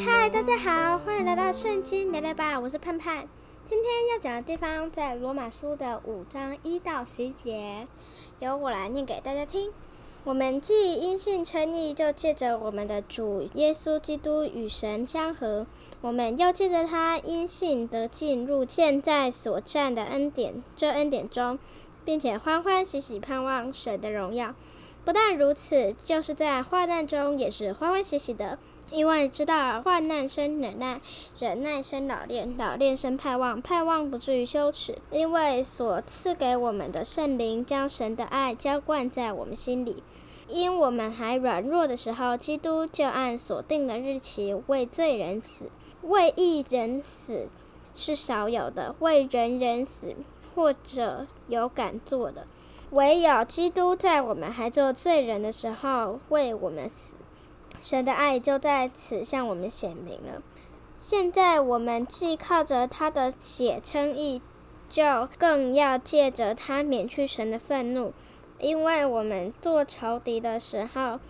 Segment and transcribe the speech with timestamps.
[0.00, 3.26] 嗨大家好，欢迎来到圣经聊聊吧，我是盼盼。
[3.64, 7.84] 今天要讲的地方在罗马书的五章一到十节，
[8.38, 9.72] 由我来念给大家听。
[10.22, 15.66] 我们既因信称义，就借着我们的主耶稣基督与神相合；
[16.00, 21.58] 我们又借着他因信得进入现在所占的恩典，这恩典中，
[22.04, 24.54] 并且欢欢喜喜盼望神的荣耀。
[25.08, 28.58] 不但如此，就是在患难中也是欢欢喜喜的。
[28.90, 31.00] 因为知道患难生忍耐，
[31.38, 34.98] 忍耐生老练，老练生盼望，盼望不至于羞耻。
[35.10, 40.02] 因为所赐给我们的圣灵，将神的爱浇灌在我们心里。
[40.46, 45.70] 因我们还软弱的时候，基督就按所定的日期为罪人死。
[46.02, 47.48] 为义人死
[47.94, 50.14] 是少有的，为人人死
[50.58, 52.44] 或者有敢做的。
[52.90, 57.16] 唯有基督在我们还做罪人的时候为我们死。
[57.80, 60.42] 神的爱就在此向我们显明了。
[60.98, 64.42] 现在我们既靠着他的血称义，
[64.88, 68.12] 就更要借着他免去神的愤怒，
[68.58, 71.20] 因为我们做仇敌的时候，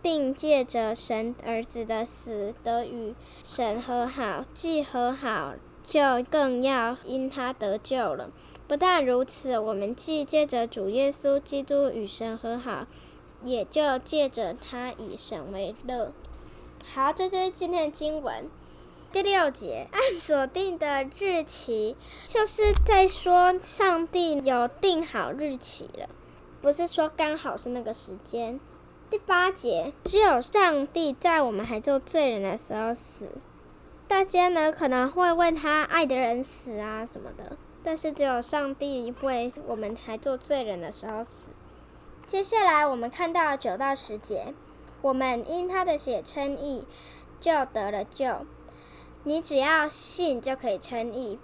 [0.00, 5.54] 并借着神儿子的死得与神和好；既和好，
[5.90, 8.30] 就更要因他得救了。
[8.66, 12.86] 不但如此，我们既借着主耶稣基督与神和好。
[13.42, 16.12] 也就借着他以神为乐。
[16.92, 18.50] 好，这就是今天的经文
[19.10, 21.96] 第六节，按所定的日期，
[22.28, 26.10] 就是在说上帝有定好日期了，
[26.60, 28.60] 不是说刚好是那个时间。
[29.08, 33.30] 第八节，只有上帝在我们还做罪人的时候死。
[34.10, 41.50] 大家呢可能会问他爱的人死啊什么的，但是只有上帝为我们还做罪人的时候死。
[42.26, 44.52] 接下来我们看到九到十节，
[45.00, 46.88] 我们因他的血称义，
[47.38, 48.44] 就得了救。
[49.22, 51.38] 你只要信就可以称义，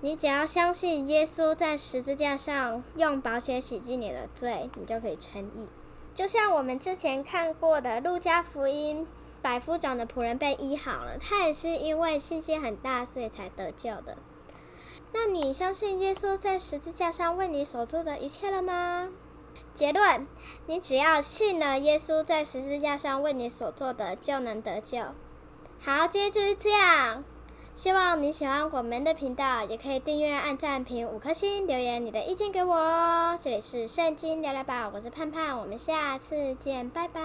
[0.00, 5.68] 你只要相信耶稣在十字架上用宝血洗净你的罪，你就可以称义。
[6.14, 9.06] 就像我们之前看过的路加福音，
[9.46, 14.16] 百夫长的仆人被医好了，他也是因为信心很大，所以才得救的。
[15.12, 19.08] 那你相信耶稣在十字架上为你所做的一切了吗？
[19.72, 20.26] 结论：
[20.66, 24.98] 你只要信了耶稣在十字架上为你所做的，就能得救。
[25.78, 27.22] 好，今天就是这样。
[27.72, 33.38] 希望你喜欢我们的频道，也可以订阅、按赞、评五颗星，留言你的意见给我哦。
[33.40, 37.20] 这里是圣经聊聊吧，我是盼盼，我们下次见，拜拜。